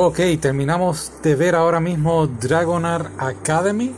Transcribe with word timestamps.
Ok, 0.00 0.20
terminamos 0.40 1.10
de 1.24 1.34
ver 1.34 1.56
ahora 1.56 1.80
mismo 1.80 2.28
Dragonar 2.28 3.10
Academy. 3.18 3.92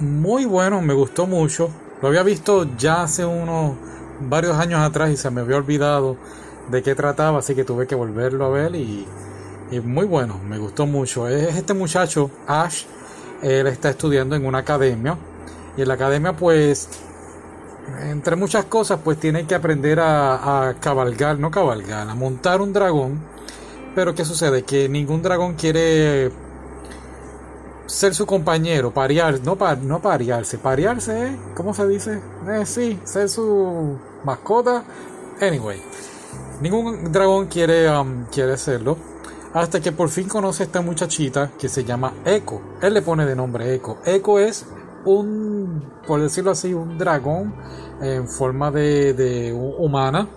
Muy 0.00 0.44
bueno, 0.44 0.82
me 0.82 0.92
gustó 0.92 1.26
mucho. 1.26 1.70
Lo 2.02 2.08
había 2.08 2.22
visto 2.22 2.76
ya 2.76 3.04
hace 3.04 3.24
unos 3.24 3.74
varios 4.20 4.54
años 4.58 4.80
atrás 4.82 5.08
y 5.08 5.16
se 5.16 5.30
me 5.30 5.40
había 5.40 5.56
olvidado 5.56 6.18
de 6.70 6.82
qué 6.82 6.94
trataba, 6.94 7.38
así 7.38 7.54
que 7.54 7.64
tuve 7.64 7.86
que 7.86 7.94
volverlo 7.94 8.44
a 8.44 8.50
ver 8.50 8.74
y, 8.74 9.06
muy 9.82 10.04
bueno, 10.04 10.38
me 10.46 10.58
gustó 10.58 10.84
mucho. 10.84 11.26
Es 11.26 11.56
este 11.56 11.72
muchacho, 11.72 12.30
Ash, 12.46 12.84
él 13.40 13.68
está 13.68 13.88
estudiando 13.88 14.36
en 14.36 14.44
una 14.44 14.58
academia 14.58 15.16
y 15.74 15.80
en 15.80 15.88
la 15.88 15.94
academia 15.94 16.36
pues 16.36 16.90
entre 18.10 18.36
muchas 18.36 18.66
cosas 18.66 19.00
pues 19.02 19.18
tiene 19.18 19.46
que 19.46 19.54
aprender 19.54 20.00
a, 20.00 20.68
a 20.68 20.74
cabalgar, 20.74 21.38
no 21.38 21.50
cabalgar, 21.50 22.10
a 22.10 22.14
montar 22.14 22.60
un 22.60 22.74
dragón. 22.74 23.32
Pero 23.94 24.14
¿qué 24.14 24.24
sucede? 24.24 24.62
Que 24.62 24.88
ningún 24.88 25.22
dragón 25.22 25.54
quiere 25.54 26.30
ser 27.86 28.14
su 28.14 28.24
compañero, 28.24 28.92
parear, 28.92 29.40
no, 29.44 29.58
no 29.82 30.00
parearse, 30.00 30.58
parearse, 30.58 31.26
¿eh? 31.26 31.38
¿cómo 31.54 31.74
se 31.74 31.86
dice? 31.86 32.20
Eh, 32.48 32.64
sí, 32.64 32.98
ser 33.04 33.28
su 33.28 33.98
mascota. 34.24 34.84
Anyway, 35.40 35.82
Ningún 36.62 37.10
dragón 37.10 37.48
quiere, 37.48 37.90
um, 37.90 38.26
quiere 38.26 38.52
hacerlo. 38.52 38.96
Hasta 39.52 39.80
que 39.80 39.90
por 39.90 40.08
fin 40.08 40.28
conoce 40.28 40.62
a 40.62 40.66
esta 40.66 40.80
muchachita 40.80 41.50
que 41.58 41.68
se 41.68 41.84
llama 41.84 42.14
Echo. 42.24 42.60
Él 42.80 42.94
le 42.94 43.02
pone 43.02 43.26
de 43.26 43.34
nombre 43.34 43.74
Echo. 43.74 43.98
Echo 44.06 44.38
es 44.38 44.64
un, 45.04 45.82
por 46.06 46.22
decirlo 46.22 46.52
así, 46.52 46.72
un 46.72 46.98
dragón 46.98 47.52
en 48.00 48.28
forma 48.28 48.70
de, 48.70 49.52
humana. 49.52 50.28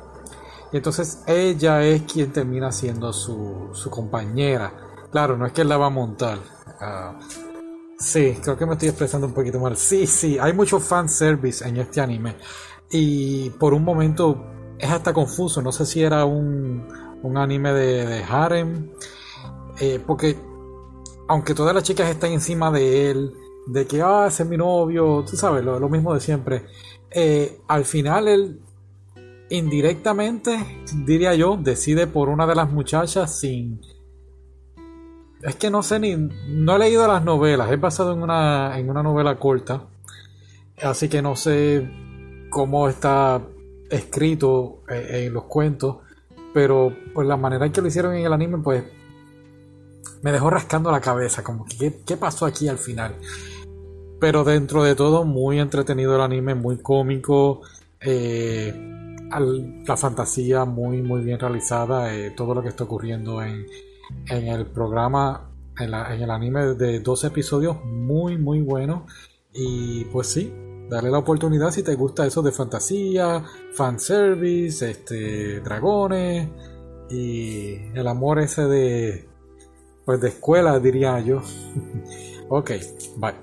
Entonces 0.75 1.23
ella 1.25 1.81
es 1.85 2.01
quien 2.01 2.33
termina 2.33 2.69
siendo 2.69 3.13
su, 3.13 3.69
su 3.71 3.89
compañera. 3.89 4.73
Claro, 5.09 5.37
no 5.37 5.45
es 5.45 5.53
que 5.53 5.61
él 5.61 5.69
la 5.69 5.77
va 5.77 5.85
a 5.85 5.89
montar. 5.89 6.37
Uh, 6.37 7.17
sí, 7.97 8.37
creo 8.43 8.57
que 8.57 8.65
me 8.65 8.73
estoy 8.73 8.89
expresando 8.89 9.25
un 9.25 9.33
poquito 9.33 9.57
mal. 9.57 9.77
Sí, 9.77 10.05
sí, 10.05 10.37
hay 10.37 10.51
mucho 10.51 10.81
fanservice 10.81 11.65
en 11.65 11.77
este 11.77 12.01
anime. 12.01 12.35
Y 12.91 13.51
por 13.51 13.73
un 13.73 13.85
momento 13.85 14.75
es 14.77 14.89
hasta 14.89 15.13
confuso. 15.13 15.61
No 15.61 15.71
sé 15.71 15.85
si 15.85 16.03
era 16.03 16.25
un, 16.25 16.85
un 17.23 17.37
anime 17.37 17.71
de, 17.71 18.05
de 18.05 18.23
harem. 18.25 18.91
Eh, 19.79 20.01
porque 20.05 20.37
aunque 21.29 21.53
todas 21.53 21.73
las 21.73 21.85
chicas 21.85 22.09
están 22.09 22.33
encima 22.33 22.69
de 22.69 23.11
él, 23.11 23.33
de 23.67 23.87
que, 23.87 24.01
ah, 24.01 24.25
ese 24.27 24.43
es 24.43 24.49
mi 24.49 24.57
novio, 24.57 25.23
tú 25.25 25.37
sabes, 25.37 25.63
lo, 25.63 25.87
mismo 25.87 26.13
de 26.13 26.19
siempre. 26.19 26.65
Eh, 27.09 27.61
al 27.69 27.85
final 27.85 28.27
él 28.27 28.59
indirectamente, 29.49 30.83
diría 31.05 31.35
yo, 31.35 31.57
decide 31.57 32.07
por 32.07 32.29
una 32.29 32.47
de 32.47 32.55
las 32.55 32.71
muchachas 32.71 33.39
sin... 33.39 33.81
Es 35.41 35.55
que 35.55 35.69
no 35.69 35.83
sé 35.83 35.99
ni... 35.99 36.15
No 36.15 36.75
he 36.75 36.79
leído 36.79 37.07
las 37.07 37.23
novelas, 37.23 37.71
he 37.71 37.75
basado 37.75 38.13
en 38.13 38.23
una, 38.23 38.79
en 38.79 38.89
una 38.89 39.03
novela 39.03 39.37
corta. 39.37 39.83
Así 40.81 41.07
que 41.07 41.21
no 41.21 41.35
sé 41.35 41.89
cómo 42.49 42.89
está 42.89 43.41
escrito 43.89 44.83
eh, 44.89 45.25
en 45.25 45.33
los 45.33 45.43
cuentos, 45.43 45.97
pero 46.53 46.95
pues 47.13 47.27
la 47.27 47.37
manera 47.37 47.65
en 47.65 47.71
que 47.71 47.81
lo 47.81 47.87
hicieron 47.87 48.15
en 48.15 48.25
el 48.25 48.33
anime, 48.33 48.57
pues 48.59 48.83
me 50.21 50.31
dejó 50.31 50.49
rascando 50.49 50.91
la 50.91 51.01
cabeza, 51.01 51.43
como 51.43 51.65
que 51.65 52.01
qué, 52.05 52.17
pasó 52.17 52.45
aquí 52.45 52.67
al 52.67 52.77
final. 52.77 53.15
Pero 54.19 54.43
dentro 54.43 54.83
de 54.83 54.95
todo, 54.95 55.23
muy 55.25 55.59
entretenido 55.59 56.15
el 56.15 56.21
anime, 56.21 56.55
muy 56.55 56.77
cómico, 56.77 57.61
eh, 57.99 58.73
la 59.39 59.97
fantasía 59.97 60.65
muy, 60.65 61.01
muy 61.01 61.23
bien 61.23 61.39
realizada, 61.39 62.13
eh, 62.13 62.31
todo 62.31 62.53
lo 62.53 62.61
que 62.61 62.69
está 62.69 62.83
ocurriendo 62.83 63.41
en, 63.41 63.65
en 64.27 64.47
el 64.47 64.65
programa, 64.67 65.51
en, 65.79 65.93
el 65.93 66.31
anime 66.31 66.75
de 66.75 66.99
12 66.99 67.27
episodios, 67.27 67.83
muy, 67.83 68.37
muy 68.37 68.61
bueno. 68.61 69.05
Y 69.53 70.05
pues 70.05 70.27
sí, 70.27 70.53
Dale 70.89 71.09
la 71.09 71.17
oportunidad 71.17 71.71
si 71.71 71.81
te 71.81 71.95
gusta 71.95 72.27
eso 72.27 72.43
de 72.43 72.51
fantasía, 72.51 73.43
fanservice, 73.73 74.91
este, 74.91 75.59
dragones 75.61 76.49
y 77.09 77.73
el 77.95 78.07
amor 78.07 78.39
ese 78.39 78.65
de, 78.67 79.27
pues 80.05 80.21
de 80.21 80.29
escuela 80.29 80.79
diría 80.79 81.19
yo. 81.21 81.41
ok, 82.49 82.71
bye. 83.17 83.33